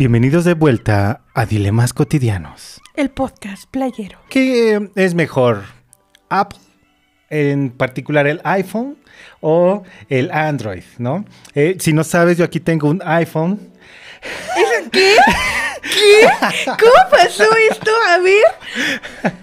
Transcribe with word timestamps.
Bienvenidos 0.00 0.46
de 0.46 0.54
vuelta 0.54 1.20
a 1.34 1.44
Dilemas 1.44 1.92
Cotidianos. 1.92 2.80
El 2.96 3.10
podcast 3.10 3.64
playero. 3.70 4.18
¿Qué 4.30 4.76
eh, 4.76 4.90
es 4.94 5.14
mejor? 5.14 5.64
¿Apple? 6.30 6.58
En 7.28 7.68
particular 7.68 8.26
el 8.26 8.40
iPhone 8.44 8.96
o 9.42 9.82
el 10.08 10.30
Android, 10.30 10.84
¿no? 10.96 11.26
Eh, 11.54 11.76
si 11.80 11.92
no 11.92 12.02
sabes, 12.02 12.38
yo 12.38 12.46
aquí 12.46 12.60
tengo 12.60 12.88
un 12.88 13.02
iPhone. 13.04 13.60
¿Qué? 14.90 15.16
¿Qué? 15.82 16.28
¿Cómo 16.64 17.10
pasó 17.10 17.44
esto? 17.70 17.90
A 18.08 18.18
ver. 18.20 19.34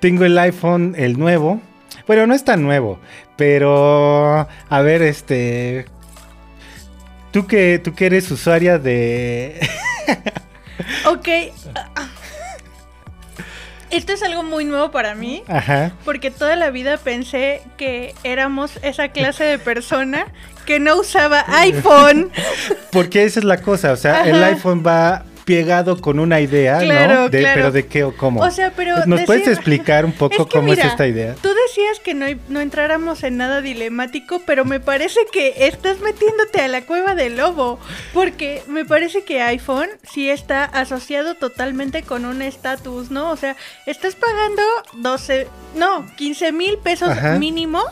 Tengo 0.00 0.24
el 0.24 0.36
iPhone, 0.38 0.96
el 0.98 1.16
nuevo. 1.16 1.60
Bueno, 2.08 2.26
no 2.26 2.34
es 2.34 2.42
tan 2.42 2.64
nuevo, 2.64 2.98
pero 3.36 4.48
a 4.68 4.80
ver, 4.80 5.02
este, 5.02 5.86
tú 7.30 7.46
que 7.46 7.78
tú 7.78 7.94
que 7.94 8.06
eres 8.06 8.30
usuaria 8.30 8.78
de 8.78 9.60
Ok. 11.06 11.28
Esto 13.90 14.12
es 14.12 14.22
algo 14.22 14.44
muy 14.44 14.64
nuevo 14.64 14.92
para 14.92 15.14
mí. 15.14 15.42
Ajá. 15.48 15.92
Porque 16.04 16.30
toda 16.30 16.54
la 16.54 16.70
vida 16.70 16.96
pensé 16.96 17.62
que 17.76 18.14
éramos 18.22 18.78
esa 18.82 19.08
clase 19.08 19.44
de 19.44 19.58
persona 19.58 20.26
que 20.64 20.78
no 20.78 20.96
usaba 20.96 21.44
iPhone. 21.48 22.30
Porque 22.92 23.24
esa 23.24 23.40
es 23.40 23.44
la 23.44 23.60
cosa, 23.60 23.92
o 23.92 23.96
sea, 23.96 24.28
el 24.28 24.42
iPhone 24.44 24.84
va 24.86 25.24
pegado 25.44 26.00
con 26.00 26.18
una 26.18 26.40
idea, 26.40 26.78
Claro, 26.78 27.14
¿no? 27.22 27.28
De- 27.28 27.40
claro. 27.40 27.54
Pero 27.56 27.72
de 27.72 27.86
qué 27.86 28.04
o 28.04 28.16
cómo. 28.16 28.40
O 28.40 28.50
sea, 28.50 28.72
pero 28.74 29.06
¿Nos 29.06 29.22
puedes 29.22 29.48
explicar 29.48 30.04
un 30.04 30.12
poco 30.12 30.34
Es 30.42 30.48
que 30.48 30.52
cómo 30.58 30.68
mira, 30.68 30.84
es 30.84 30.90
esta 30.90 31.06
idea? 31.06 31.34
Tú 31.40 31.48
decías 31.66 32.00
que 32.00 32.14
no, 32.14 32.26
no 32.48 32.60
entráramos 32.60 33.22
en 33.22 33.36
nada 33.36 33.60
dilemático, 33.60 34.42
pero 34.46 34.64
me 34.64 34.80
parece 34.80 35.20
que 35.32 35.66
estás 35.66 36.00
metiéndote 36.00 36.60
a 36.60 36.68
la 36.68 36.82
cueva 36.82 37.14
del 37.14 37.36
lobo. 37.36 37.78
Porque 38.12 38.62
me 38.68 38.84
parece 38.84 39.24
que 39.24 39.42
iPhone 39.42 39.88
sí 40.02 40.30
está 40.30 40.64
asociado 40.64 41.34
totalmente 41.34 42.02
con 42.02 42.24
un 42.24 42.42
estatus, 42.42 43.10
¿no? 43.10 43.30
O 43.30 43.36
sea, 43.36 43.56
estás 43.86 44.14
pagando 44.14 44.62
12, 44.98 45.46
no, 45.76 46.06
15 46.16 46.52
mil 46.52 46.78
pesos 46.78 47.08
Ajá. 47.10 47.38
mínimo 47.38 47.82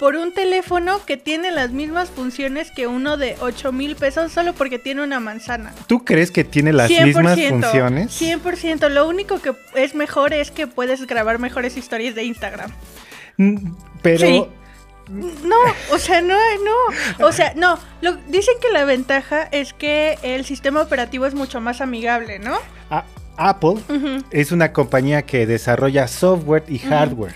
por 0.00 0.16
un 0.16 0.32
teléfono 0.32 1.04
que 1.04 1.18
tiene 1.18 1.50
las 1.50 1.72
mismas 1.72 2.08
funciones 2.08 2.70
que 2.70 2.86
uno 2.86 3.18
de 3.18 3.36
8 3.40 3.70
mil 3.70 3.96
pesos 3.96 4.32
solo 4.32 4.54
porque 4.54 4.78
tiene 4.78 5.02
una 5.02 5.20
manzana. 5.20 5.74
¿Tú 5.86 6.06
crees 6.06 6.30
que 6.30 6.42
tiene 6.42 6.72
las 6.72 6.90
mismas 6.90 7.38
funciones? 7.38 8.18
100%. 8.20 8.88
Lo 8.88 9.06
único 9.06 9.42
que 9.42 9.52
es 9.74 9.94
mejor 9.94 10.32
es 10.32 10.50
que 10.50 10.66
puedes 10.66 11.06
grabar 11.06 11.38
mejores 11.38 11.76
historias 11.76 12.14
de 12.14 12.24
Instagram. 12.24 12.72
Mm, 13.36 13.74
Pero 14.00 14.26
Sí. 14.26 14.46
No, 15.10 15.56
o 15.92 15.98
sea, 15.98 16.22
no, 16.22 16.36
no. 16.64 17.26
O 17.26 17.32
sea, 17.32 17.52
no. 17.56 17.78
Lo, 18.00 18.14
dicen 18.28 18.54
que 18.62 18.70
la 18.70 18.84
ventaja 18.84 19.42
es 19.50 19.74
que 19.74 20.18
el 20.22 20.44
sistema 20.46 20.80
operativo 20.80 21.26
es 21.26 21.34
mucho 21.34 21.60
más 21.60 21.80
amigable, 21.80 22.38
¿no? 22.38 22.56
a- 22.90 23.04
Apple 23.36 23.76
es 24.30 24.52
una 24.52 24.72
compañía 24.72 25.22
que 25.22 25.46
desarrolla 25.46 26.06
software 26.08 26.64
y 26.68 26.78
hardware, 26.78 27.34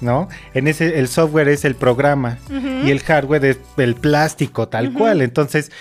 ¿no? 0.00 0.28
En 0.54 0.68
ese 0.68 0.98
el 0.98 1.08
software 1.08 1.48
es 1.48 1.64
el 1.64 1.74
programa 1.74 2.38
y 2.86 2.90
el 2.90 3.00
hardware 3.00 3.44
es 3.44 3.58
el 3.76 3.94
plástico 3.96 4.68
tal 4.68 4.92
cual. 4.92 5.22
Entonces, 5.22 5.72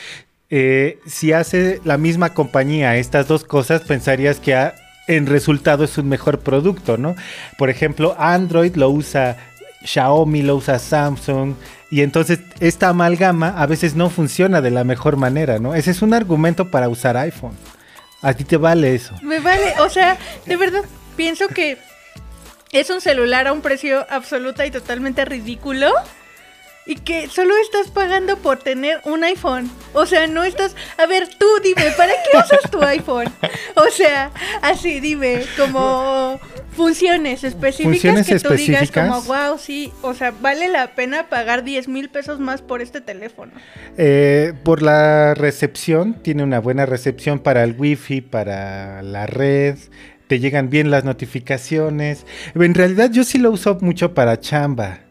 eh, 0.49 0.99
si 1.05 1.31
hace 1.33 1.79
la 1.83 1.97
misma 1.97 2.33
compañía 2.33 2.97
estas 2.97 3.27
dos 3.27 3.43
cosas, 3.43 3.81
pensarías 3.81 4.39
que 4.39 4.55
ha- 4.55 4.73
en 5.07 5.25
resultado 5.27 5.83
es 5.83 5.97
un 5.97 6.07
mejor 6.09 6.39
producto, 6.39 6.97
¿no? 6.97 7.15
Por 7.57 7.69
ejemplo, 7.69 8.15
Android 8.19 8.75
lo 8.75 8.89
usa 8.89 9.37
Xiaomi, 9.83 10.41
lo 10.43 10.55
usa 10.55 10.77
Samsung. 10.79 11.53
Y 11.91 12.01
entonces 12.01 12.39
esta 12.59 12.89
amalgama 12.89 13.49
a 13.49 13.65
veces 13.65 13.95
no 13.95 14.09
funciona 14.11 14.61
de 14.61 14.69
la 14.69 14.83
mejor 14.83 15.17
manera, 15.17 15.57
¿no? 15.57 15.73
Ese 15.73 15.89
es 15.91 16.01
un 16.03 16.13
argumento 16.13 16.69
para 16.69 16.89
usar 16.89 17.17
iPhone. 17.17 17.53
A 18.21 18.33
ti 18.33 18.43
te 18.43 18.57
vale 18.57 18.95
eso. 18.95 19.15
Me 19.21 19.39
vale, 19.39 19.79
o 19.79 19.89
sea, 19.89 20.17
de 20.45 20.57
verdad, 20.57 20.83
pienso 21.15 21.47
que 21.47 21.77
es 22.71 22.89
un 22.89 23.01
celular 23.01 23.47
a 23.47 23.53
un 23.53 23.61
precio 23.61 24.05
absoluta 24.09 24.65
y 24.65 24.71
totalmente 24.71 25.25
ridículo. 25.25 25.91
Y 26.89 26.95
que 26.95 27.27
solo 27.27 27.53
estás 27.57 27.91
pagando 27.91 28.37
por 28.37 28.57
tener 28.57 28.99
un 29.05 29.23
iPhone. 29.23 29.69
O 29.93 30.07
sea, 30.07 30.25
no 30.25 30.43
estás... 30.43 30.75
A 30.97 31.05
ver, 31.05 31.29
tú 31.37 31.45
dime, 31.63 31.91
¿para 31.95 32.13
qué 32.13 32.35
usas 32.35 32.71
tu 32.71 32.81
iPhone? 32.81 33.27
O 33.75 33.91
sea, 33.91 34.31
así 34.63 34.99
dime, 34.99 35.43
como 35.55 36.39
funciones 36.71 37.43
específicas 37.43 37.91
Funciones 37.91 38.27
que 38.27 38.39
tú 38.39 38.53
digas 38.55 38.89
como, 38.89 39.21
wow, 39.21 39.59
sí, 39.59 39.93
o 40.01 40.15
sea, 40.15 40.31
vale 40.31 40.67
la 40.67 40.95
pena 40.95 41.29
pagar 41.29 41.63
10 41.63 41.87
mil 41.89 42.09
pesos 42.09 42.39
más 42.39 42.63
por 42.63 42.81
este 42.81 43.01
teléfono. 43.01 43.51
Eh, 43.97 44.53
por 44.63 44.81
la 44.81 45.35
recepción, 45.35 46.15
tiene 46.23 46.41
una 46.41 46.59
buena 46.59 46.87
recepción 46.87 47.37
para 47.37 47.63
el 47.63 47.75
wifi, 47.77 48.21
para 48.21 49.03
la 49.03 49.27
red, 49.27 49.77
te 50.27 50.39
llegan 50.39 50.69
bien 50.69 50.89
las 50.89 51.03
notificaciones. 51.03 52.25
En 52.55 52.73
realidad 52.73 53.11
yo 53.11 53.23
sí 53.23 53.37
lo 53.37 53.51
uso 53.51 53.77
mucho 53.81 54.15
para 54.15 54.39
chamba. 54.39 55.01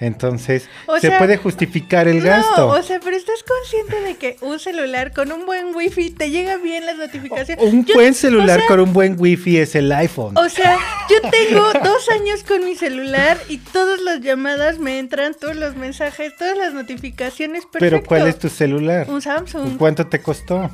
Entonces, 0.00 0.68
O 0.86 0.94
se 0.98 1.08
sea, 1.08 1.18
puede 1.18 1.36
justificar 1.36 2.08
el 2.08 2.18
no, 2.20 2.24
gasto. 2.24 2.68
o 2.68 2.82
sea, 2.82 2.98
pero 3.00 3.16
estás 3.16 3.42
consciente 3.42 4.00
de 4.00 4.16
que 4.16 4.36
un 4.40 4.58
celular 4.58 5.12
con 5.12 5.30
un 5.30 5.44
buen 5.44 5.74
wifi 5.74 6.10
te 6.10 6.30
llega 6.30 6.56
bien 6.56 6.86
las 6.86 6.96
notificaciones. 6.96 7.62
un 7.62 7.84
Yo- 7.84 7.94
buen 7.94 8.14
celular 8.14 8.58
o 8.58 8.60
sea, 8.62 8.68
con 8.68 8.80
un 8.80 8.92
buen 8.94 9.16
wifi 9.18 9.58
es 9.58 9.74
el 9.74 9.92
iPhone. 9.92 10.36
O 10.38 10.48
sea, 10.48 10.76
yo 11.10 11.16
tengo 11.30 11.62
dos 11.84 12.08
años 12.10 12.42
con 12.44 12.64
mi 12.64 12.74
celular 12.76 13.36
y 13.48 13.58
todas 13.58 14.00
las 14.00 14.20
llamadas 14.20 14.78
me 14.78 14.98
entran, 14.98 15.34
todos 15.34 15.54
los 15.56 15.76
mensajes, 15.76 16.34
todas 16.36 16.56
las 16.56 16.72
notificaciones. 16.72 17.66
Perfecto. 17.66 17.78
Pero 17.80 18.02
¿cuál 18.02 18.26
es 18.26 18.38
tu 18.38 18.48
celular? 18.48 19.06
Un 19.10 19.20
Samsung. 19.20 19.76
¿Cuánto 19.76 20.06
te 20.06 20.20
costó? 20.22 20.70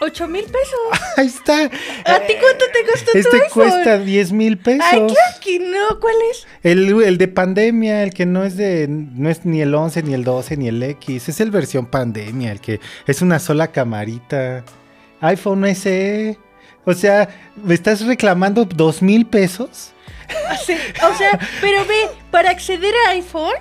Ocho 0.00 0.26
mil 0.28 0.44
pesos. 0.44 0.80
Ahí 1.16 1.26
está. 1.26 1.64
¿A 1.64 2.20
ti 2.20 2.34
cuánto 2.40 2.64
te 2.72 2.90
costó 2.90 3.12
tu 3.12 3.18
Este 3.18 3.36
iPhone? 3.36 3.50
cuesta 3.52 3.98
10 3.98 4.32
mil 4.32 4.58
pesos. 4.58 4.86
Ay, 4.90 4.98
claro 5.00 5.40
que 5.42 5.58
no. 5.60 6.00
¿Cuál 6.00 6.14
es? 6.30 6.46
El, 6.62 7.02
el 7.02 7.18
de 7.18 7.28
pandemia, 7.28 8.02
el 8.02 8.14
que 8.14 8.24
no 8.26 8.44
es 8.44 8.56
de, 8.56 8.86
no 8.88 9.28
es 9.28 9.44
ni 9.44 9.60
el 9.60 9.74
11, 9.74 10.02
ni 10.02 10.14
el 10.14 10.24
12, 10.24 10.56
ni 10.56 10.68
el 10.68 10.82
X, 10.82 11.28
es 11.28 11.40
el 11.40 11.50
versión 11.50 11.86
pandemia, 11.86 12.52
el 12.52 12.60
que 12.60 12.80
es 13.06 13.20
una 13.22 13.38
sola 13.38 13.68
camarita. 13.72 14.64
iPhone 15.20 15.66
SE. 15.74 16.38
O 16.86 16.94
sea, 16.94 17.28
¿me 17.62 17.74
estás 17.74 18.00
reclamando 18.06 18.64
dos 18.64 19.02
mil 19.02 19.26
pesos? 19.26 19.92
Sí, 20.64 20.76
o 21.02 21.14
sea, 21.16 21.38
pero 21.60 21.84
ve, 21.84 22.08
para 22.30 22.50
acceder 22.50 22.94
a 23.06 23.10
iPhone 23.10 23.52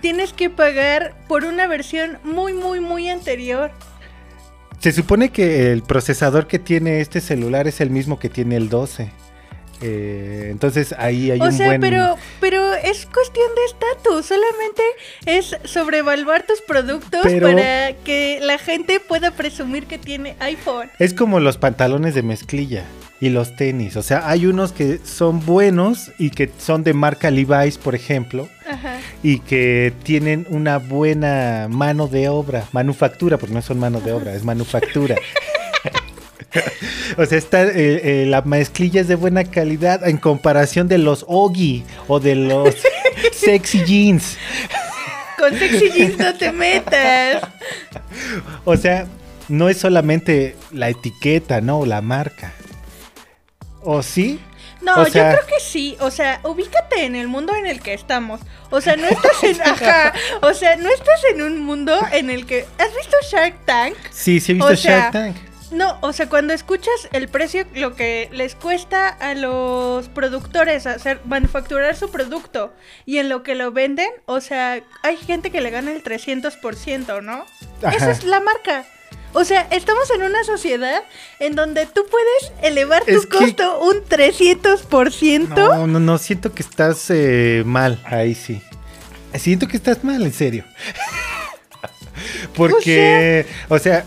tienes 0.00 0.32
que 0.32 0.50
pagar 0.50 1.14
por 1.28 1.44
una 1.44 1.66
versión 1.66 2.18
muy, 2.24 2.52
muy, 2.52 2.80
muy 2.80 3.08
anterior. 3.08 3.70
Se 4.84 4.92
supone 4.92 5.30
que 5.30 5.72
el 5.72 5.80
procesador 5.80 6.46
que 6.46 6.58
tiene 6.58 7.00
este 7.00 7.22
celular 7.22 7.66
es 7.66 7.80
el 7.80 7.88
mismo 7.88 8.18
que 8.18 8.28
tiene 8.28 8.56
el 8.56 8.68
12. 8.68 9.10
Eh, 9.80 10.48
entonces 10.50 10.94
ahí 10.98 11.30
hay 11.30 11.40
o 11.40 11.44
un 11.44 11.52
sea, 11.52 11.68
buen... 11.68 11.80
pero, 11.80 12.18
pero 12.38 12.74
es 12.74 13.06
cuestión 13.06 13.46
de 13.56 13.64
estatus. 13.64 14.26
Solamente 14.26 14.82
es 15.24 15.56
sobrevaluar 15.64 16.44
tus 16.46 16.60
productos 16.60 17.22
Pero- 17.22 17.48
para 17.48 17.94
que 18.04 18.40
la 18.42 18.58
gente 18.58 19.00
pueda 19.00 19.30
presumir 19.30 19.86
que 19.86 19.96
tiene 19.96 20.36
iPhone. 20.40 20.90
Es 20.98 21.14
como 21.14 21.40
los 21.40 21.56
pantalones 21.56 22.14
de 22.14 22.22
mezclilla 22.22 22.84
y 23.20 23.30
los 23.30 23.56
tenis. 23.56 23.96
O 23.96 24.02
sea, 24.02 24.28
hay 24.28 24.46
unos 24.46 24.72
que 24.72 25.00
son 25.04 25.44
buenos 25.44 26.12
y 26.18 26.30
que 26.30 26.50
son 26.58 26.84
de 26.84 26.94
marca 26.94 27.30
Levi's, 27.30 27.78
por 27.78 27.94
ejemplo, 27.94 28.48
Ajá. 28.68 28.98
y 29.22 29.38
que 29.40 29.92
tienen 30.02 30.46
una 30.50 30.78
buena 30.78 31.68
mano 31.70 32.06
de 32.06 32.28
obra, 32.28 32.64
manufactura, 32.72 33.38
porque 33.38 33.54
no 33.54 33.62
son 33.62 33.78
mano 33.78 34.00
de 34.00 34.12
obra, 34.12 34.34
es 34.34 34.44
manufactura. 34.44 35.16
o 37.16 37.26
sea, 37.26 37.38
está, 37.38 37.64
eh, 37.64 37.72
eh, 38.22 38.26
la 38.26 38.42
mezclilla 38.42 39.00
es 39.00 39.08
de 39.08 39.14
buena 39.14 39.44
calidad 39.44 40.06
en 40.06 40.18
comparación 40.18 40.88
de 40.88 40.98
los 40.98 41.24
Ogi 41.28 41.84
o 42.08 42.20
de 42.20 42.34
los 42.34 42.74
sexy 43.32 43.84
jeans. 43.84 44.36
Con 45.38 45.58
sexy 45.58 45.90
jeans 45.90 46.18
no 46.18 46.34
te 46.34 46.52
metas. 46.52 47.42
O 48.64 48.76
sea, 48.76 49.06
no 49.48 49.68
es 49.68 49.78
solamente 49.78 50.56
la 50.72 50.88
etiqueta, 50.88 51.60
¿no? 51.60 51.84
La 51.86 52.00
marca. 52.00 52.54
¿O 53.84 54.02
sí? 54.02 54.40
No, 54.80 55.00
O 55.00 55.06
sea- 55.06 55.32
yo 55.32 55.38
creo 55.38 55.46
que 55.56 55.60
sí. 55.64 55.96
O 56.00 56.10
sea, 56.10 56.40
ubícate 56.44 57.04
en 57.04 57.14
el 57.16 57.28
mundo 57.28 57.54
en 57.54 57.66
el 57.66 57.80
que 57.80 57.94
estamos. 57.94 58.40
O 58.70 58.80
sea, 58.80 58.96
no 58.96 59.06
estás 59.06 59.42
en. 59.42 59.60
Ajá. 59.64 60.12
O 60.42 60.52
sea, 60.52 60.76
no 60.76 60.90
estás 60.90 61.20
en 61.32 61.42
un 61.42 61.60
mundo 61.62 61.98
en 62.12 62.28
el 62.30 62.44
que. 62.46 62.66
¿Has 62.78 62.94
visto 62.96 63.16
Shark 63.30 63.64
Tank? 63.64 63.94
Sí, 64.10 64.40
sí 64.40 64.52
he 64.52 64.54
visto 64.56 64.72
O 64.72 64.76
sea, 64.76 64.98
Shark 65.00 65.12
Tank. 65.12 65.36
No, 65.70 65.98
o 66.02 66.12
sea, 66.12 66.28
cuando 66.28 66.52
escuchas 66.52 66.94
el 67.12 67.26
precio, 67.28 67.64
lo 67.74 67.96
que 67.96 68.28
les 68.32 68.54
cuesta 68.54 69.08
a 69.08 69.34
los 69.34 70.08
productores 70.08 70.86
hacer, 70.86 71.20
manufacturar 71.24 71.96
su 71.96 72.10
producto 72.10 72.72
y 73.06 73.18
en 73.18 73.28
lo 73.28 73.42
que 73.42 73.54
lo 73.56 73.72
venden, 73.72 74.08
o 74.26 74.40
sea, 74.40 74.82
hay 75.02 75.16
gente 75.16 75.50
que 75.50 75.60
le 75.60 75.70
gana 75.70 75.90
el 75.90 76.02
300%, 76.04 77.22
¿no? 77.22 77.44
Ajá. 77.82 77.96
Esa 77.96 78.10
es 78.12 78.22
la 78.24 78.40
marca. 78.40 78.84
O 79.34 79.44
sea, 79.44 79.66
estamos 79.70 80.08
en 80.10 80.22
una 80.22 80.42
sociedad 80.44 81.02
en 81.40 81.54
donde 81.56 81.86
tú 81.86 82.06
puedes 82.10 82.52
elevar 82.62 83.04
tu 83.04 83.20
que- 83.22 83.28
costo 83.28 83.80
un 83.80 84.04
300%. 84.04 85.48
No, 85.48 85.86
no, 85.86 86.00
no, 86.00 86.18
siento 86.18 86.54
que 86.54 86.62
estás 86.62 87.06
eh, 87.10 87.62
mal, 87.66 88.00
ahí 88.06 88.34
sí. 88.34 88.62
Siento 89.34 89.66
que 89.66 89.76
estás 89.76 90.04
mal, 90.04 90.22
en 90.22 90.32
serio. 90.32 90.64
Porque, 92.56 93.46
o 93.68 93.78
sea, 93.78 94.04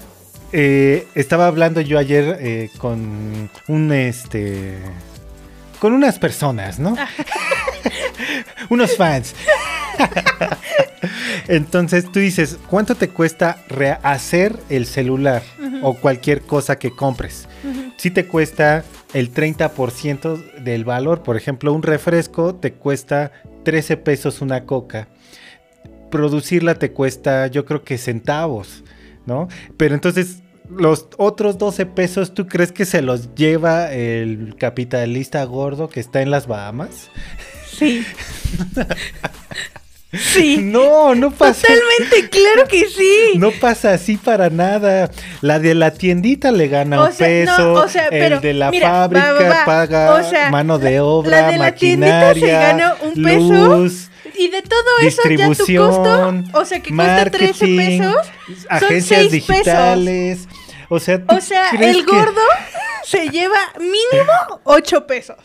eh, 0.54 1.06
estaba 1.16 1.48
hablando 1.48 1.82
yo 1.82 2.00
ayer 2.00 2.38
eh, 2.40 2.70
con 2.78 3.50
un 3.68 3.92
este. 3.92 4.78
Con 5.80 5.94
unas 5.94 6.18
personas, 6.18 6.80
¿no? 6.80 6.96
Unos 8.70 8.96
fans. 8.98 9.36
Entonces 11.48 12.12
tú 12.12 12.20
dices, 12.20 12.58
¿cuánto 12.70 12.96
te 12.96 13.10
cuesta 13.10 13.64
hacer 14.04 14.58
el 14.70 14.86
celular 14.86 15.44
o 15.82 15.94
cualquier 15.94 16.42
cosa 16.42 16.78
que 16.78 16.92
compres? 16.92 17.48
Si 17.98 18.12
te 18.12 18.28
cuesta 18.28 18.84
el 19.14 19.34
30% 19.34 20.62
del 20.62 20.86
valor, 20.86 21.24
por 21.24 21.38
ejemplo, 21.38 21.74
un 21.74 21.84
refresco 21.84 22.56
te 22.56 22.74
cuesta 22.74 23.32
13 23.64 23.98
pesos 23.98 24.42
una 24.42 24.66
coca. 24.66 25.08
Producirla 26.12 26.76
te 26.76 26.92
cuesta, 26.92 27.48
yo 27.48 27.66
creo 27.66 27.84
que 27.84 27.98
centavos, 27.98 28.84
¿no? 29.26 29.48
Pero 29.78 29.96
entonces 29.96 30.42
los 30.70 31.08
otros 31.18 31.58
12 31.58 31.86
pesos, 31.86 32.34
¿tú 32.34 32.48
crees 32.48 32.72
que 32.72 32.86
se 32.86 33.02
los 33.02 33.34
lleva 33.36 33.92
el 33.92 34.56
capitalista 34.58 35.44
gordo 35.46 35.90
que 35.90 36.00
está 36.00 36.22
en 36.22 36.32
las 36.32 36.48
Bahamas? 36.48 37.10
Sí. 37.70 38.06
Sí. 40.18 40.58
No, 40.58 41.16
no 41.16 41.32
pasa. 41.32 41.68
Totalmente, 41.68 42.30
claro 42.30 42.68
que 42.68 42.86
sí. 42.88 43.38
No 43.38 43.52
pasa 43.52 43.94
así 43.94 44.18
para 44.18 44.50
nada. 44.50 45.12
La 45.42 45.60
de 45.60 45.76
la 45.76 45.92
tiendita 45.92 46.52
le 46.52 46.68
gana 46.68 47.04
un 47.04 47.16
peso. 47.16 47.86
el 48.12 48.42
de 48.42 48.54
la 48.54 48.72
fábrica 48.72 49.64
paga 49.66 50.50
mano 50.52 50.80
de 50.80 51.00
obra, 51.00 51.42
la 51.42 51.52
de 51.52 51.58
la 51.58 51.72
tiendita 51.74 52.34
se 52.34 52.48
gana 52.48 52.96
un 53.02 53.24
peso. 53.24 53.86
y 54.38 54.50
de 54.50 54.62
todo 54.62 55.00
eso 55.02 55.22
ya 55.30 55.48
tu 55.48 55.76
costo, 55.76 56.44
o 56.54 56.66
sea, 56.66 56.80
que 56.80 56.94
cuesta 56.96 57.30
13 57.32 57.66
pesos, 57.66 58.16
agencias 58.70 59.32
digitales. 59.32 60.48
O 60.90 61.00
sea, 61.00 61.22
o 61.28 61.42
sea 61.42 61.72
el 61.72 62.06
gordo 62.06 62.42
se 63.04 63.30
lleva 63.30 63.58
mínimo 63.78 64.34
8 64.64 65.06
pesos. 65.06 65.38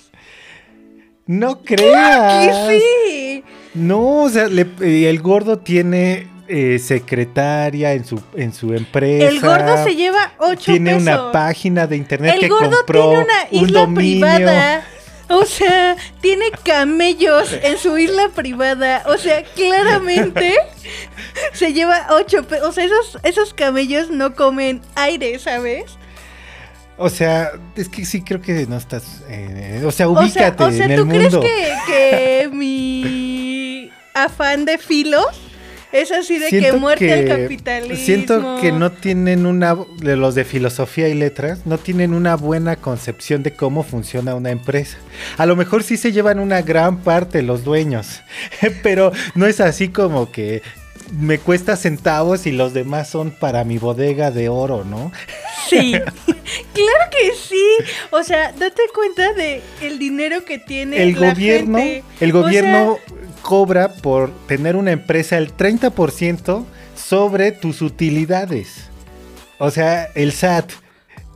No 1.27 1.63
creas. 1.63 2.69
que 2.69 2.81
sí. 2.81 3.45
No, 3.75 4.23
o 4.23 4.29
sea, 4.29 4.45
el 4.45 5.21
gordo 5.21 5.59
tiene 5.59 6.29
eh, 6.49 6.79
secretaria 6.79 7.95
en 7.95 8.05
su, 8.05 8.21
en 8.37 8.53
su 8.53 8.75
empresa. 8.75 9.29
El 9.29 9.41
gordo 9.41 9.83
se 9.85 9.97
lleva 9.97 10.33
8 10.39 10.73
Tiene 10.73 10.97
una 10.97 11.33
página 11.33 11.87
de 11.87 11.97
internet 11.97 12.35
el 12.35 12.41
que 12.41 12.49
gordo 12.49 12.77
compró 12.79 13.09
tiene 13.09 13.25
una 13.25 13.49
isla 13.51 13.89
privada. 13.95 14.87
O 15.29 15.47
sea, 15.47 15.97
tiene 16.21 16.51
camellos 16.63 17.57
en 17.63 17.79
su 17.79 17.97
isla 17.97 18.29
privada. 18.35 19.03
O 19.07 19.17
sea, 19.17 19.43
claramente 19.45 20.57
se 21.55 21.73
lleva 21.73 22.09
8 22.11 22.43
pesos. 22.47 22.69
O 22.69 22.73
sea, 22.73 22.85
esos, 22.85 23.19
esos 23.23 23.55
camellos 23.55 24.11
no 24.11 24.35
comen 24.35 24.83
aire, 24.95 25.39
¿sabes? 25.39 25.97
O 26.99 27.09
sea, 27.09 27.53
es 27.75 27.89
que 27.89 28.05
sí 28.05 28.23
creo 28.23 28.41
que 28.43 28.67
no 28.67 28.77
estás. 28.77 29.23
Eh, 29.29 29.83
o 29.87 29.91
sea, 29.91 30.09
ubícate 30.09 30.63
o 30.63 30.71
sea, 30.71 30.85
en 30.85 30.91
el 30.91 31.05
mundo. 31.05 31.31
¿tú 31.31 31.41
crees 31.41 31.79
que, 31.87 32.32
afán 34.25 34.65
de 34.65 34.79
filos 34.79 35.27
es 35.93 36.11
así 36.11 36.39
de 36.39 36.49
que 36.49 36.73
muerte 36.73 37.13
al 37.13 37.27
capitalismo? 37.27 38.05
Siento 38.05 38.59
que 38.61 38.73
no 38.73 38.91
tienen 38.93 39.47
una. 39.47 39.77
De 39.99 40.17
los 40.17 40.35
de 40.35 40.45
filosofía 40.45 41.09
y 41.09 41.15
letras, 41.15 41.67
no 41.67 41.79
tienen 41.79 42.15
una 42.15 42.35
buena 42.35 42.77
concepción 42.77 43.43
de 43.43 43.53
cómo 43.53 43.83
funciona 43.83 44.35
una 44.35 44.51
empresa. 44.51 44.97
A 45.37 45.47
lo 45.47 45.55
mejor 45.55 45.83
sí 45.83 45.97
se 45.97 46.13
llevan 46.13 46.39
una 46.39 46.63
gran 46.63 46.99
parte 46.99 47.43
los 47.43 47.63
dueños, 47.63 48.23
pero 48.83 49.13
no 49.35 49.47
es 49.47 49.61
así 49.61 49.89
como 49.89 50.33
que 50.33 50.63
me 51.19 51.39
cuesta 51.39 51.77
centavos 51.77 52.47
y 52.47 52.53
los 52.53 52.73
demás 52.73 53.09
son 53.09 53.31
para 53.31 53.65
mi 53.65 53.77
bodega 53.77 54.31
de 54.31 54.49
oro, 54.49 54.85
¿no? 54.85 55.13
Sí, 55.69 55.93
claro 56.73 57.11
que 57.11 57.33
sí. 57.37 57.67
O 58.11 58.23
sea, 58.23 58.53
date 58.53 58.83
cuenta 58.95 59.35
de 59.35 59.63
el 59.83 59.99
dinero 59.99 60.45
que 60.45 60.59
tiene 60.59 61.03
el 61.03 61.15
gobierno. 61.15 61.79
El 62.19 62.33
gobierno 62.33 62.99
cobra 63.43 63.95
por 63.95 64.31
tener 64.47 64.77
una 64.77 64.93
empresa 64.93 65.37
el 65.39 65.57
30% 65.57 66.65
sobre 66.95 67.53
tus 67.53 67.83
utilidades. 67.83 68.89
O 69.59 69.71
sea, 69.71 70.05
el 70.15 70.33
SAT 70.33 70.71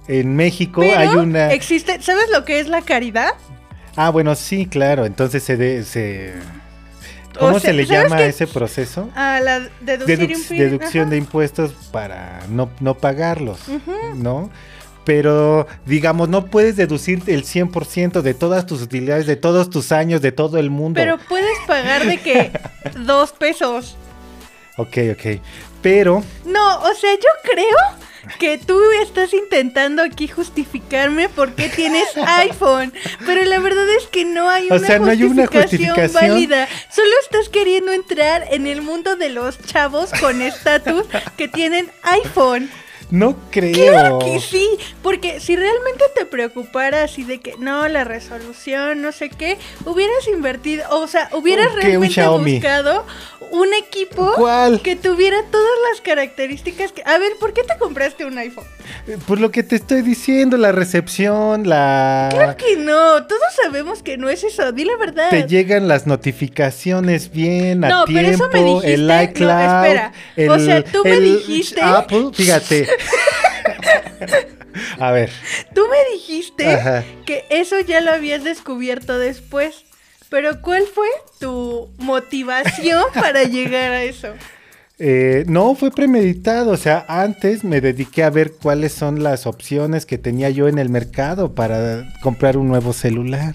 en 0.09 0.37
México 0.37 0.83
hay 0.83 1.09
una 1.09 1.53
existe, 1.53 2.01
¿sabes 2.01 2.31
lo 2.31 2.45
que 2.45 2.61
es 2.61 2.69
la 2.69 2.83
caridad? 2.83 3.35
Ah, 3.97 4.11
bueno, 4.11 4.35
sí, 4.35 4.67
claro. 4.67 5.07
Entonces 5.07 5.43
se, 5.43 5.85
se 5.85 6.35
¿Cómo 7.39 7.61
se 7.61 7.73
le 7.73 7.87
llama 7.87 8.17
a 8.17 8.27
ese 8.27 8.47
proceso? 8.47 9.11
A 9.15 9.41
la 9.41 9.69
deducción 9.81 11.11
de 11.11 11.17
impuestos 11.17 11.73
para 11.93 12.41
no, 12.49 12.71
no 12.81 12.95
pagarlos, 12.95 13.61
¿no? 14.15 14.51
Pero, 15.05 15.69
digamos, 15.85 16.29
no 16.29 16.47
puedes 16.47 16.75
deducir 16.75 17.23
el 17.29 17.45
100% 17.45 18.23
de 18.23 18.35
todas 18.35 18.67
tus 18.67 18.83
utilidades, 18.83 19.27
de 19.27 19.37
todos 19.37 19.71
tus 19.71 19.93
años, 19.93 20.21
de 20.21 20.33
todo 20.33 20.59
el 20.59 20.69
mundo. 20.69 20.99
Pero 20.99 21.19
puedes 21.29 21.56
pagar 21.67 22.07
de 22.07 22.19
que 22.19 22.51
dos 22.99 23.33
pesos. 23.33 23.97
Ok, 24.77 24.99
ok. 25.13 25.41
Pero... 25.83 26.23
No, 26.45 26.81
o 26.81 26.95
sea, 26.95 27.15
yo 27.15 27.29
creo 27.43 27.97
que 28.39 28.59
tú 28.59 28.79
estás 29.03 29.33
intentando 29.33 30.03
aquí 30.03 30.29
justificarme 30.29 31.29
porque 31.29 31.69
tienes 31.69 32.05
iPhone, 32.27 32.93
pero 33.25 33.45
la 33.45 33.59
verdad 33.61 33.89
es 33.97 34.07
que 34.07 34.25
no 34.25 34.49
hay, 34.49 34.67
una, 34.67 34.79
justificación 34.79 35.09
hay 35.09 35.23
una 35.23 35.47
justificación 35.47 36.13
válida. 36.13 36.69
Solo 36.91 37.11
estás 37.23 37.49
queriendo 37.49 37.93
entrar 37.93 38.45
en 38.51 38.67
el 38.67 38.83
mundo 38.83 39.17
de 39.17 39.31
los 39.31 39.59
chavos 39.61 40.11
con 40.21 40.43
estatus 40.43 41.07
que 41.37 41.49
tienen 41.49 41.91
iPhone. 42.03 42.71
No 43.11 43.37
creo. 43.51 43.91
Claro 43.93 44.19
que 44.19 44.41
sí, 44.41 44.69
porque 45.03 45.39
si 45.39 45.55
realmente 45.55 46.05
te 46.15 46.27
preocupara 46.27 47.05
así 47.05 47.23
de 47.23 47.39
que 47.39 47.55
no, 47.59 47.87
la 47.89 48.05
resolución, 48.05 49.01
no 49.01 49.13
sé 49.13 49.31
qué, 49.31 49.59
hubieras 49.85 50.27
invertido, 50.29 50.85
o 50.91 51.07
sea, 51.07 51.29
hubieras 51.33 51.73
realmente 51.75 52.27
buscado 52.27 53.05
un 53.53 53.73
equipo 53.75 54.35
que 54.83 54.97
tuviera 54.97 55.37
todas 55.51 55.71
las 55.91 56.01
características 56.01 56.93
que... 56.93 57.03
A 57.05 57.19
ver, 57.19 57.33
¿por 57.39 57.53
qué 57.53 57.63
te 57.63 57.77
compraste 57.79 58.25
un 58.25 58.37
iPhone? 58.39 58.65
Eh, 59.07 59.19
por 59.27 59.41
lo 59.41 59.51
que 59.51 59.63
te 59.63 59.77
estoy 59.77 60.03
diciendo, 60.03 60.57
la 60.57 60.73
recepción, 60.73 61.69
la... 61.69 62.29
Claro 62.33 62.57
que 62.57 62.77
no, 62.77 63.25
todos 63.27 63.43
sabemos 63.63 64.03
que 64.03 64.17
no 64.17 64.29
es 64.29 64.43
eso, 64.43 64.73
di 64.73 64.85
la 64.85 64.97
verdad. 64.97 65.31
Te 65.31 65.47
llegan 65.47 65.87
las 65.87 66.07
notificaciones 66.07 67.31
bien 67.31 67.85
a 67.85 67.89
no, 67.89 68.05
tiempo, 68.05 68.23
pero 68.23 68.35
eso 68.35 68.49
me 68.53 68.65
dijiste, 68.65 68.95
el 68.95 69.31
iCloud, 69.31 69.49
no, 69.49 69.85
espera. 69.85 70.13
o 70.49 70.59
sea, 70.59 70.85
tú 70.85 71.03
me 71.05 71.21
dijiste... 71.21 71.81
Apple, 71.81 72.31
fíjate. 72.33 72.89
A 74.99 75.11
ver. 75.11 75.31
Tú 75.75 75.83
me 75.89 76.17
dijiste 76.17 77.05
que 77.25 77.45
eso 77.51 77.81
ya 77.81 78.01
lo 78.01 78.13
habías 78.13 78.45
descubierto 78.45 79.19
después. 79.19 79.85
Pero 80.29 80.61
¿cuál 80.61 80.85
fue 80.93 81.07
tu 81.39 81.89
motivación 81.99 83.05
para 83.15 83.45
llegar 83.45 83.93
a 83.93 84.03
eso? 84.03 84.29
Eh, 84.99 85.45
no, 85.47 85.75
fue 85.75 85.91
premeditado. 85.91 86.73
O 86.73 86.77
sea, 86.77 87.05
antes 87.09 87.65
me 87.65 87.81
dediqué 87.81 88.25
a 88.25 88.31
ver 88.31 88.53
cuáles 88.53 88.93
son 88.93 89.23
las 89.23 89.47
opciones 89.47 90.07
que 90.07 90.19
tenía 90.19 90.51
yo 90.51 90.69
en 90.69 90.79
el 90.79 90.89
mercado 90.89 91.55
para 91.55 92.13
comprar 92.23 92.57
un 92.57 92.69
nuevo 92.69 92.93
celular. 92.93 93.55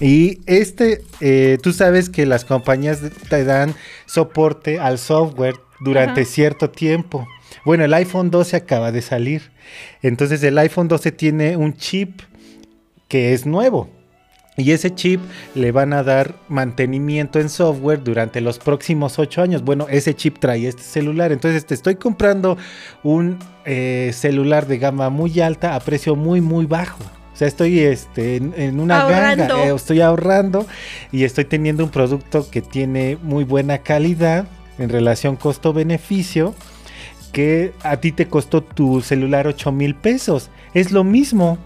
Y 0.00 0.40
este, 0.46 1.02
eh, 1.20 1.58
tú 1.62 1.72
sabes 1.72 2.08
que 2.08 2.24
las 2.24 2.44
compañías 2.44 3.00
te 3.28 3.44
dan 3.44 3.74
soporte 4.06 4.78
al 4.78 4.98
software 4.98 5.56
durante 5.80 6.24
cierto 6.24 6.70
tiempo. 6.70 7.26
Bueno, 7.64 7.84
el 7.84 7.94
iPhone 7.94 8.30
12 8.30 8.56
acaba 8.56 8.92
de 8.92 9.02
salir. 9.02 9.50
Entonces 10.02 10.42
el 10.42 10.58
iPhone 10.58 10.88
12 10.88 11.12
tiene 11.12 11.56
un 11.56 11.74
chip 11.76 12.20
que 13.08 13.32
es 13.32 13.46
nuevo. 13.46 13.88
Y 14.58 14.72
ese 14.72 14.92
chip 14.92 15.20
le 15.54 15.70
van 15.70 15.92
a 15.92 16.02
dar 16.02 16.34
mantenimiento 16.48 17.38
en 17.38 17.48
software 17.48 18.02
durante 18.02 18.40
los 18.40 18.58
próximos 18.58 19.20
ocho 19.20 19.40
años. 19.40 19.62
Bueno, 19.62 19.86
ese 19.88 20.14
chip 20.14 20.38
trae 20.40 20.66
este 20.66 20.82
celular. 20.82 21.30
Entonces 21.30 21.64
te 21.64 21.74
estoy 21.74 21.94
comprando 21.94 22.58
un 23.04 23.38
eh, 23.64 24.10
celular 24.12 24.66
de 24.66 24.78
gama 24.78 25.10
muy 25.10 25.40
alta 25.40 25.76
a 25.76 25.80
precio 25.80 26.16
muy, 26.16 26.40
muy 26.40 26.66
bajo. 26.66 27.04
O 27.32 27.36
sea, 27.38 27.46
estoy 27.46 27.78
este, 27.78 28.34
en, 28.34 28.80
una 28.80 29.04
ganga, 29.04 29.64
eh, 29.64 29.72
estoy 29.72 30.00
ahorrando 30.00 30.66
y 31.12 31.22
estoy 31.22 31.44
teniendo 31.44 31.84
un 31.84 31.90
producto 31.90 32.50
que 32.50 32.60
tiene 32.60 33.16
muy 33.22 33.44
buena 33.44 33.78
calidad 33.78 34.48
en 34.76 34.88
relación 34.88 35.36
costo-beneficio 35.36 36.52
que 37.32 37.72
a 37.82 37.98
ti 37.98 38.12
te 38.12 38.28
costó 38.28 38.62
tu 38.62 39.00
celular 39.00 39.46
8 39.46 39.72
mil 39.72 39.94
pesos. 39.94 40.50
Es 40.74 40.92
lo 40.92 41.04
mismo. 41.04 41.58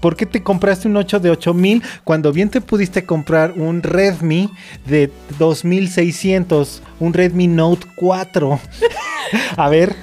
¿Por 0.00 0.16
qué 0.16 0.24
te 0.24 0.42
compraste 0.42 0.88
un 0.88 0.96
8 0.96 1.20
de 1.20 1.30
8 1.30 1.52
mil 1.52 1.82
cuando 2.04 2.32
bien 2.32 2.48
te 2.48 2.60
pudiste 2.60 3.04
comprar 3.04 3.52
un 3.52 3.82
Redmi 3.82 4.50
de 4.86 5.12
2600, 5.38 6.82
un 7.00 7.12
Redmi 7.12 7.46
Note 7.46 7.86
4? 7.96 8.60
a 9.56 9.68
ver, 9.68 9.94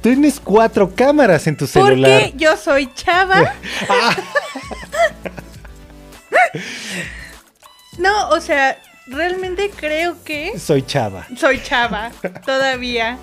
tienes 0.00 0.40
cuatro 0.40 0.94
cámaras 0.94 1.46
en 1.46 1.56
tu 1.56 1.66
celular. 1.66 2.22
Porque 2.22 2.38
yo 2.38 2.56
soy 2.56 2.92
chava. 2.94 3.54
Ah. 3.88 4.16
no, 7.98 8.28
o 8.30 8.40
sea, 8.40 8.78
realmente 9.06 9.70
creo 9.74 10.16
que... 10.24 10.58
Soy 10.58 10.82
chava. 10.82 11.26
Soy 11.36 11.60
chava, 11.62 12.12
todavía. 12.46 13.18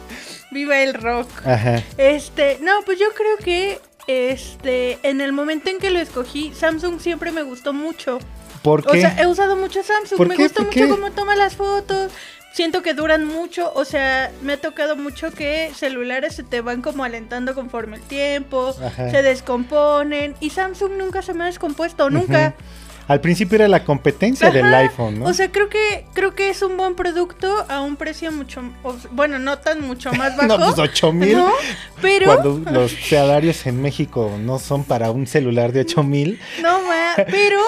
Viva 0.51 0.79
el 0.81 0.93
rock. 0.93 1.29
Ajá. 1.45 1.83
Este, 1.97 2.57
no, 2.61 2.81
pues 2.85 2.99
yo 2.99 3.07
creo 3.13 3.37
que 3.37 3.79
este, 4.07 4.97
en 5.03 5.21
el 5.21 5.33
momento 5.33 5.69
en 5.69 5.79
que 5.79 5.89
lo 5.89 5.99
escogí, 5.99 6.53
Samsung 6.53 6.99
siempre 6.99 7.31
me 7.31 7.43
gustó 7.43 7.73
mucho. 7.73 8.19
¿Por 8.61 8.81
O 8.87 8.91
qué? 8.91 9.01
sea, 9.01 9.15
he 9.21 9.27
usado 9.27 9.55
mucho 9.55 9.83
Samsung, 9.83 10.17
¿Por 10.17 10.27
me 10.27 10.35
qué? 10.35 10.43
gusta 10.43 10.63
¿Por 10.63 10.67
mucho 10.75 10.89
cómo 10.89 11.11
toma 11.11 11.35
las 11.35 11.55
fotos. 11.55 12.11
Siento 12.53 12.81
que 12.81 12.95
duran 12.95 13.23
mucho, 13.25 13.71
o 13.75 13.85
sea, 13.85 14.31
me 14.41 14.53
ha 14.53 14.57
tocado 14.61 14.95
mucho 14.95 15.31
que 15.31 15.69
celulares 15.75 16.35
se 16.35 16.43
te 16.43 16.61
van 16.61 16.81
como 16.81 17.03
alentando 17.03 17.53
conforme 17.53 17.97
el 17.97 18.01
tiempo, 18.01 18.73
Ajá. 18.83 19.11
se 19.11 19.21
descomponen 19.21 20.35
y 20.39 20.49
Samsung 20.49 20.93
nunca 20.97 21.21
se 21.21 21.35
me 21.35 21.43
ha 21.43 21.47
descompuesto, 21.47 22.09
nunca. 22.09 22.55
Al 23.07 23.21
principio 23.21 23.55
era 23.55 23.67
la 23.67 23.83
competencia 23.85 24.51
del 24.51 24.73
iPhone, 24.73 25.19
¿no? 25.19 25.25
O 25.25 25.33
sea, 25.33 25.49
creo 25.49 25.69
que 25.69 26.05
creo 26.13 26.35
que 26.35 26.49
es 26.49 26.61
un 26.61 26.75
buen 26.75 26.95
producto 26.95 27.65
a 27.69 27.81
un 27.81 27.95
precio 27.95 28.31
mucho, 28.31 28.61
bueno, 29.11 29.39
no 29.39 29.59
tan 29.59 29.81
mucho 29.81 30.11
más 30.13 30.35
bajo. 30.37 30.57
no, 30.57 30.57
pues 30.75 30.77
8 30.77 31.13
mil. 31.13 31.37
¿no? 31.37 31.51
Pero 32.01 32.25
Cuando 32.25 32.71
los 32.71 32.91
salarios 32.91 33.65
en 33.65 33.81
México 33.81 34.37
no 34.39 34.59
son 34.59 34.83
para 34.83 35.11
un 35.11 35.25
celular 35.25 35.71
de 35.71 35.81
8 35.81 36.03
mil. 36.03 36.39
No, 36.61 36.81
ma, 36.81 37.15
pero 37.29 37.59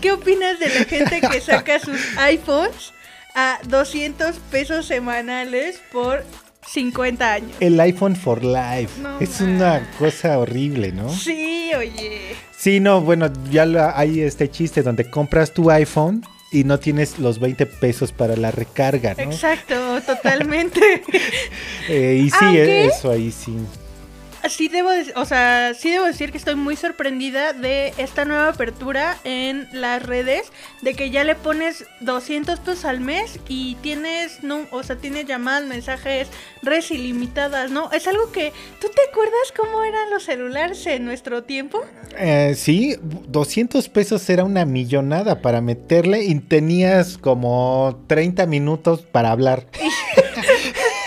¿qué 0.00 0.12
opinas 0.12 0.58
de 0.58 0.68
la 0.68 0.84
gente 0.84 1.20
que 1.20 1.40
saca 1.40 1.78
sus 1.78 2.00
iPhones 2.18 2.92
a 3.34 3.60
200 3.64 4.36
pesos 4.50 4.86
semanales 4.86 5.80
por 5.92 6.24
50 6.66 7.32
años? 7.32 7.50
El 7.60 7.78
iPhone 7.80 8.16
for 8.16 8.44
Life. 8.44 9.00
No, 9.00 9.18
es 9.20 9.40
man. 9.40 9.50
una 9.56 9.90
cosa 9.98 10.38
horrible, 10.38 10.92
¿no? 10.92 11.08
Sí, 11.10 11.70
oye. 11.76 12.34
Sí, 12.56 12.80
no, 12.80 13.00
bueno, 13.00 13.32
ya 13.50 13.64
la- 13.66 13.98
hay 13.98 14.20
este 14.20 14.50
chiste 14.50 14.82
donde 14.82 15.08
compras 15.10 15.52
tu 15.54 15.70
iPhone 15.70 16.22
y 16.52 16.64
no 16.64 16.78
tienes 16.78 17.18
los 17.18 17.38
20 17.40 17.64
pesos 17.66 18.12
para 18.12 18.36
la 18.36 18.50
recarga, 18.50 19.14
¿no? 19.14 19.22
Exacto, 19.22 20.00
totalmente. 20.02 21.02
Eh, 21.88 22.22
y 22.24 22.30
sí, 22.30 22.36
Aunque- 22.42 22.86
eso 22.86 23.10
ahí 23.10 23.32
sí. 23.32 23.56
Sí 24.48 24.68
debo, 24.68 24.90
de- 24.90 25.12
o 25.16 25.24
sea, 25.24 25.72
sí 25.78 25.90
debo 25.90 26.04
decir 26.06 26.32
que 26.32 26.38
estoy 26.38 26.54
muy 26.54 26.76
sorprendida 26.76 27.52
de 27.52 27.92
esta 27.98 28.24
nueva 28.24 28.48
apertura 28.48 29.16
en 29.24 29.68
las 29.72 30.02
redes, 30.02 30.50
de 30.82 30.94
que 30.94 31.10
ya 31.10 31.24
le 31.24 31.34
pones 31.34 31.84
200 32.00 32.58
pesos 32.60 32.84
al 32.84 33.00
mes 33.00 33.38
y 33.48 33.74
tienes, 33.76 34.42
no, 34.42 34.60
o 34.70 34.82
sea, 34.82 34.96
tienes 34.96 35.26
llamadas, 35.26 35.64
mensajes, 35.68 36.28
redes 36.62 36.90
ilimitadas, 36.90 37.70
¿no? 37.70 37.90
Es 37.92 38.06
algo 38.08 38.32
que, 38.32 38.52
¿tú 38.80 38.88
te 38.88 39.02
acuerdas 39.10 39.52
cómo 39.56 39.82
eran 39.84 40.10
los 40.10 40.24
celulares 40.24 40.86
en 40.86 41.04
nuestro 41.04 41.42
tiempo? 41.44 41.82
Eh, 42.18 42.54
sí, 42.56 42.96
200 43.02 43.88
pesos 43.88 44.28
era 44.30 44.44
una 44.44 44.64
millonada 44.64 45.42
para 45.42 45.60
meterle 45.60 46.24
y 46.24 46.34
tenías 46.40 47.18
como 47.18 48.02
30 48.06 48.46
minutos 48.46 49.02
para 49.02 49.30
hablar. 49.32 49.66
Y 49.84 49.89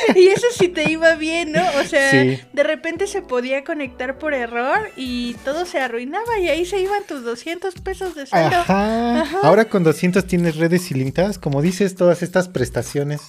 eso 0.15 0.47
sí 0.57 0.67
te 0.67 0.89
iba 0.91 1.15
bien, 1.15 1.51
¿no? 1.51 1.61
O 1.79 1.83
sea, 1.83 2.11
Sí. 2.11 2.39
de 2.53 2.63
repente 2.63 3.07
se 3.07 3.21
podía 3.21 3.63
conectar 3.63 4.17
por 4.17 4.33
error 4.33 4.91
y 4.95 5.33
todo 5.45 5.65
se 5.65 5.79
arruinaba 5.79 6.37
y 6.39 6.47
ahí 6.49 6.65
se 6.65 6.79
iban 6.79 7.03
tus 7.07 7.23
200 7.23 7.75
pesos 7.75 8.15
de 8.15 8.25
saldo. 8.25 8.57
Ajá. 8.57 9.21
Ajá. 9.21 9.37
Ahora 9.43 9.65
con 9.65 9.83
200 9.83 10.25
tienes 10.27 10.55
redes 10.57 10.89
ilimitadas, 10.91 11.37
como 11.39 11.61
dices, 11.61 11.95
todas 11.95 12.21
estas 12.21 12.47
prestaciones. 12.49 13.21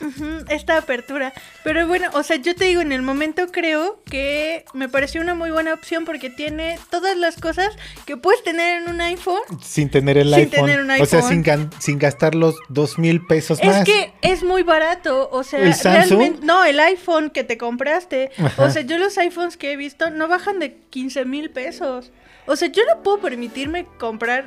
Esta 0.48 0.76
apertura. 0.78 1.32
Pero 1.62 1.86
bueno, 1.86 2.08
o 2.14 2.22
sea, 2.22 2.36
yo 2.36 2.54
te 2.54 2.64
digo, 2.66 2.80
en 2.82 2.92
el 2.92 3.02
momento 3.02 3.46
creo 3.50 4.02
que 4.04 4.64
me 4.74 4.88
pareció 4.88 5.20
una 5.20 5.34
muy 5.34 5.50
buena 5.50 5.72
opción 5.74 6.04
porque 6.04 6.30
tiene 6.30 6.78
todas 6.90 7.16
las 7.16 7.36
cosas 7.36 7.68
que 8.06 8.16
puedes 8.16 8.42
tener 8.42 8.82
en 8.82 8.88
un 8.88 9.00
iPhone. 9.00 9.40
Sin 9.62 9.90
tener 9.90 10.18
el 10.18 10.28
Sin 10.30 10.34
iPhone. 10.40 10.50
tener 10.66 10.80
un 10.80 10.90
O 10.90 11.06
sea, 11.06 11.20
iPhone. 11.20 11.44
sin, 11.44 11.70
sin 11.80 11.98
gastar 11.98 12.34
los 12.34 12.56
2 12.68 12.98
mil 12.98 13.24
pesos 13.26 13.58
Es 13.60 13.66
más. 13.66 13.84
que 13.84 14.12
es 14.22 14.42
muy 14.42 14.62
barato, 14.62 15.28
o 15.32 15.42
sea, 15.42 15.60
¿El 15.60 15.74
Samsung? 15.74 16.08
realmente, 16.18 16.46
no, 16.46 16.63
el 16.64 16.80
iPhone 16.80 17.30
que 17.30 17.44
te 17.44 17.56
compraste, 17.58 18.30
Ajá. 18.38 18.64
o 18.64 18.70
sea, 18.70 18.82
yo 18.82 18.98
los 18.98 19.16
iPhones 19.18 19.56
que 19.56 19.72
he 19.72 19.76
visto 19.76 20.10
no 20.10 20.28
bajan 20.28 20.58
de 20.58 20.74
15 20.90 21.24
mil 21.24 21.50
pesos. 21.50 22.10
O 22.46 22.56
sea, 22.56 22.68
yo 22.68 22.82
no 22.92 23.02
puedo 23.02 23.18
permitirme 23.20 23.86
comprar 23.98 24.46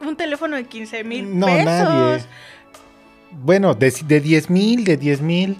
un 0.00 0.16
teléfono 0.16 0.56
de 0.56 0.64
15 0.64 1.04
mil 1.04 1.38
No, 1.38 1.46
pesos. 1.46 1.64
nadie. 1.64 2.24
Bueno, 3.30 3.74
de, 3.74 3.92
de 4.06 4.20
10 4.20 4.50
mil, 4.50 4.84
de 4.84 4.96
10 4.96 5.20
mil. 5.20 5.56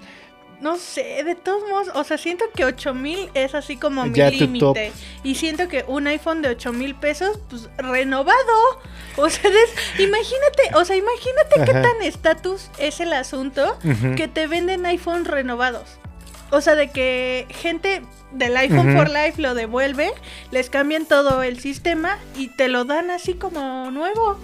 No 0.64 0.78
sé, 0.78 1.22
de 1.24 1.34
todos 1.34 1.62
modos, 1.68 1.88
o 1.94 2.04
sea, 2.04 2.16
siento 2.16 2.46
que 2.54 2.64
8000 2.64 3.30
es 3.34 3.54
así 3.54 3.76
como 3.76 4.06
mi 4.06 4.18
límite. 4.18 4.92
Y 5.22 5.34
siento 5.34 5.68
que 5.68 5.84
un 5.86 6.06
iPhone 6.06 6.40
de 6.40 6.48
8000 6.48 6.94
pesos, 6.94 7.38
pues 7.50 7.68
renovado. 7.76 8.40
O 9.16 9.28
sea, 9.28 9.50
imagínate, 9.98 10.74
o 10.74 10.84
sea, 10.86 10.96
imagínate 10.96 11.64
qué 11.66 11.72
tan 11.72 12.00
estatus 12.02 12.70
es 12.78 12.98
el 13.00 13.12
asunto 13.12 13.78
que 14.16 14.26
te 14.26 14.46
venden 14.46 14.86
iPhone 14.86 15.26
renovados. 15.26 15.98
O 16.50 16.62
sea, 16.62 16.76
de 16.76 16.90
que 16.90 17.46
gente 17.50 18.02
del 18.32 18.56
iPhone 18.56 18.88
Ujú. 18.88 18.96
for 18.98 19.10
Life 19.10 19.42
lo 19.42 19.54
devuelve, 19.54 20.14
les 20.50 20.70
cambian 20.70 21.04
todo 21.04 21.42
el 21.42 21.60
sistema 21.60 22.18
y 22.36 22.48
te 22.48 22.68
lo 22.68 22.86
dan 22.86 23.10
así 23.10 23.34
como 23.34 23.90
nuevo. 23.90 24.40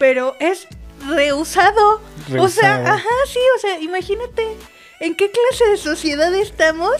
Pero 0.00 0.34
es 0.40 0.66
reusado. 1.08 2.00
O 2.38 2.48
sea, 2.48 2.78
Reusado. 2.78 2.86
ajá, 2.88 3.08
sí, 3.26 3.38
o 3.56 3.58
sea, 3.60 3.78
imagínate 3.80 4.56
en 5.00 5.14
qué 5.14 5.30
clase 5.30 5.70
de 5.70 5.76
sociedad 5.76 6.32
estamos 6.34 6.92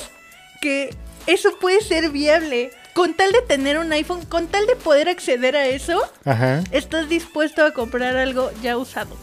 que 0.60 0.94
eso 1.26 1.50
puede 1.60 1.80
ser 1.80 2.10
viable. 2.10 2.70
Con 2.92 3.14
tal 3.14 3.30
de 3.30 3.40
tener 3.42 3.78
un 3.78 3.92
iPhone, 3.92 4.26
con 4.26 4.48
tal 4.48 4.66
de 4.66 4.74
poder 4.74 5.08
acceder 5.08 5.54
a 5.54 5.66
eso, 5.66 6.02
Ajá. 6.24 6.64
estás 6.72 7.08
dispuesto 7.08 7.64
a 7.64 7.72
comprar 7.72 8.16
algo 8.16 8.50
ya 8.62 8.76
usado. 8.76 9.16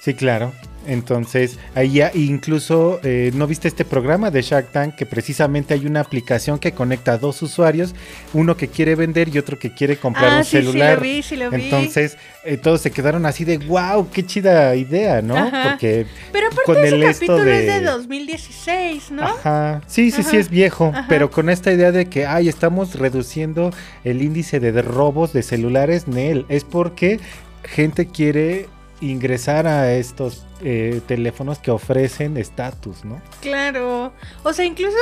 Sí, 0.00 0.14
claro. 0.14 0.52
Entonces, 0.86 1.58
ahí 1.74 1.92
ya 1.94 2.10
incluso, 2.14 3.00
eh, 3.04 3.30
¿no 3.34 3.46
viste 3.46 3.68
este 3.68 3.84
programa 3.84 4.30
de 4.30 4.42
Shark 4.42 4.72
Tank? 4.72 4.94
Que 4.96 5.06
precisamente 5.06 5.74
hay 5.74 5.86
una 5.86 6.00
aplicación 6.00 6.58
que 6.58 6.72
conecta 6.72 7.12
a 7.12 7.18
dos 7.18 7.40
usuarios, 7.42 7.94
uno 8.32 8.56
que 8.56 8.68
quiere 8.68 8.94
vender 8.94 9.28
y 9.34 9.38
otro 9.38 9.58
que 9.58 9.72
quiere 9.72 9.96
comprar 9.96 10.30
ah, 10.32 10.38
un 10.38 10.44
sí, 10.44 10.50
celular. 10.58 10.98
sí 11.00 11.04
lo 11.06 11.12
vi, 11.14 11.22
sí 11.22 11.36
lo 11.36 11.50
vi. 11.50 11.64
Entonces, 11.64 12.16
eh, 12.44 12.56
todos 12.56 12.80
se 12.80 12.90
quedaron 12.90 13.26
así 13.26 13.44
de, 13.44 13.58
wow, 13.58 14.08
qué 14.10 14.24
chida 14.26 14.74
idea, 14.74 15.22
¿no? 15.22 15.36
Ajá. 15.36 15.70
Porque 15.70 16.06
Pero 16.32 16.46
aparte 16.48 16.62
con 16.66 16.76
ese 16.84 16.94
el 16.96 17.02
capítulo 17.12 17.38
es 17.44 17.66
de- 17.66 17.72
de 17.72 17.80
2016, 17.82 19.10
¿no? 19.10 19.22
Ajá. 19.24 19.80
Sí, 19.86 20.10
sí, 20.10 20.22
sí 20.22 20.36
es 20.36 20.48
viejo, 20.48 20.86
Ajá. 20.94 21.06
pero 21.08 21.30
con 21.30 21.48
esta 21.48 21.72
idea 21.72 21.92
de 21.92 22.06
que, 22.06 22.26
ay, 22.26 22.48
estamos 22.48 22.94
reduciendo 22.96 23.72
el 24.04 24.22
índice 24.22 24.60
de, 24.60 24.72
de 24.72 24.82
robos 24.82 25.32
de 25.32 25.42
celulares, 25.42 26.08
Nel, 26.08 26.46
es 26.48 26.64
porque 26.64 27.20
gente 27.64 28.06
quiere 28.06 28.66
ingresar 29.02 29.66
a 29.66 29.92
estos 29.92 30.46
eh, 30.62 31.00
teléfonos 31.06 31.58
que 31.58 31.70
ofrecen 31.70 32.36
estatus, 32.36 33.04
¿no? 33.04 33.20
Claro. 33.40 34.12
O 34.44 34.52
sea, 34.52 34.64
incluso, 34.64 34.96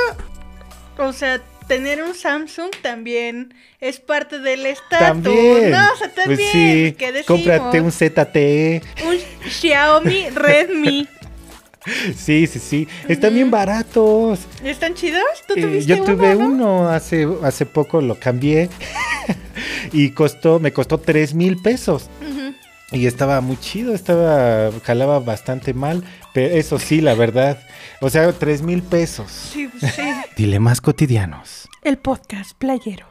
o 0.97 1.13
sea, 1.13 1.41
tener 1.67 2.03
un 2.03 2.15
Samsung 2.15 2.71
también 2.81 3.53
es 3.79 3.99
parte 3.99 4.39
del 4.39 4.65
estatus. 4.65 4.99
También. 4.99 5.71
No, 5.71 5.93
o 5.93 5.97
sea, 5.97 6.09
también. 6.09 6.37
Pues 6.37 6.51
sí, 6.51 6.95
¿qué 6.97 7.11
decimos? 7.11 7.25
cómprate 7.27 7.81
un 7.81 7.91
ZTE. 7.91 8.81
Un 9.05 9.49
Xiaomi 9.49 10.29
Redmi. 10.31 11.07
Sí, 12.15 12.45
sí, 12.45 12.59
sí. 12.59 12.87
Están 13.07 13.33
bien 13.33 13.49
baratos. 13.49 14.41
¿Están 14.63 14.93
chidos? 14.93 15.23
¿Tú 15.47 15.55
Eh, 15.57 15.83
yo 15.83 16.03
tuve 16.03 16.35
uno? 16.35 16.47
¿no? 16.47 16.77
uno 16.77 16.89
hace, 16.89 17.27
hace 17.41 17.65
poco, 17.65 18.01
lo 18.01 18.19
cambié 18.19 18.69
y 19.91 20.11
costó, 20.11 20.59
me 20.59 20.71
costó 20.71 20.99
3 20.99 21.33
mil 21.33 21.59
pesos. 21.59 22.07
Y 22.91 23.07
estaba 23.07 23.39
muy 23.39 23.57
chido, 23.57 23.93
estaba, 23.93 24.69
jalaba 24.83 25.19
bastante 25.19 25.73
mal, 25.73 26.03
pero 26.33 26.53
eso 26.53 26.77
sí, 26.77 26.99
la 26.99 27.13
verdad. 27.13 27.59
O 28.01 28.09
sea, 28.09 28.31
3 28.33 28.61
mil 28.63 28.83
pesos. 28.83 29.31
Sí, 29.31 29.67
pues 29.67 29.93
sí. 29.93 30.01
Dilemas 30.35 30.81
cotidianos. 30.81 31.69
El 31.83 31.97
podcast 31.97 32.51
playero. 32.57 33.10